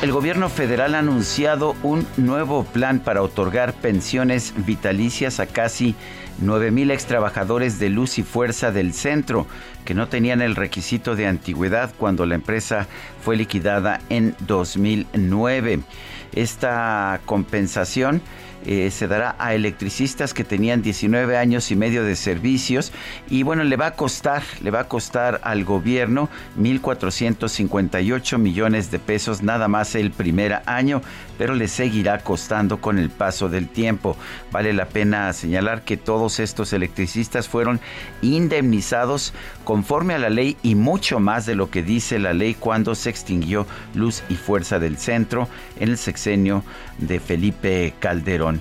[0.00, 5.96] El gobierno federal ha anunciado un nuevo plan para otorgar pensiones vitalicias a casi
[6.40, 9.46] 9 mil ex trabajadores de luz y fuerza del centro
[9.84, 12.86] que no tenían el requisito de antigüedad cuando la empresa
[13.24, 15.80] fue liquidada en 2009.
[16.32, 18.22] Esta compensación
[18.66, 22.92] eh, se dará a electricistas que tenían 19 años y medio de servicios
[23.30, 28.98] y bueno, le va a costar, le va a costar al gobierno 1.458 millones de
[28.98, 31.02] pesos nada el primer año,
[31.36, 34.16] pero le seguirá costando con el paso del tiempo.
[34.50, 37.80] Vale la pena señalar que todos estos electricistas fueron
[38.22, 39.32] indemnizados
[39.64, 43.10] conforme a la ley y mucho más de lo que dice la ley cuando se
[43.10, 46.64] extinguió Luz y Fuerza del Centro en el sexenio
[46.98, 48.60] de Felipe Calderón.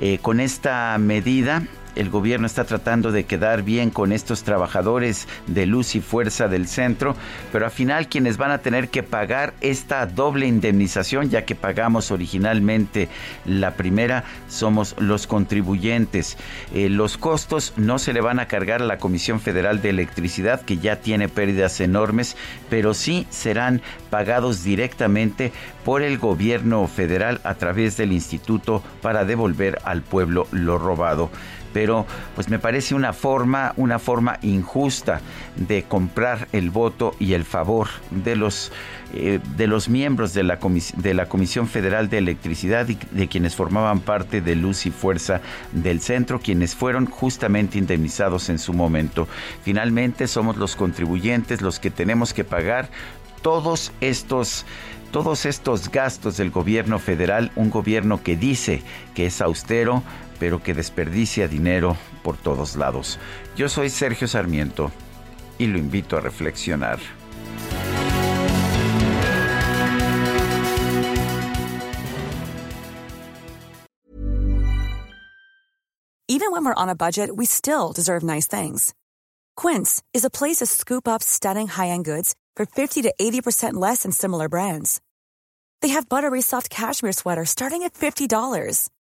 [0.00, 1.62] Eh, con esta medida,
[1.96, 6.66] el gobierno está tratando de quedar bien con estos trabajadores de luz y fuerza del
[6.66, 7.16] centro,
[7.52, 12.10] pero al final quienes van a tener que pagar esta doble indemnización, ya que pagamos
[12.10, 13.08] originalmente
[13.44, 16.36] la primera, somos los contribuyentes.
[16.74, 20.62] Eh, los costos no se le van a cargar a la Comisión Federal de Electricidad,
[20.62, 22.36] que ya tiene pérdidas enormes,
[22.70, 25.52] pero sí serán pagados directamente
[25.84, 31.30] por el gobierno federal a través del Instituto para devolver al pueblo lo robado
[31.74, 35.20] pero pues me parece una forma, una forma injusta
[35.56, 38.72] de comprar el voto y el favor de los
[39.12, 40.58] eh, de los miembros de la,
[40.96, 45.40] de la Comisión Federal de Electricidad y de quienes formaban parte de Luz y Fuerza
[45.72, 49.28] del Centro, quienes fueron justamente indemnizados en su momento.
[49.62, 52.88] Finalmente somos los contribuyentes los que tenemos que pagar
[53.42, 54.64] todos estos
[55.12, 58.82] todos estos gastos del gobierno federal, un gobierno que dice
[59.14, 60.02] que es austero,
[60.44, 63.18] pero que desperdicia dinero por todos lados.
[63.56, 64.92] Yo soy Sergio Sarmiento
[65.56, 66.98] y lo invito a reflexionar.
[76.28, 78.92] Even when we're on a budget, we still deserve nice things.
[79.56, 84.02] Quince is a place to scoop up stunning high-end goods for 50 to 80% less
[84.02, 85.00] than similar brands.
[85.80, 88.28] They have buttery soft cashmere sweaters starting at $50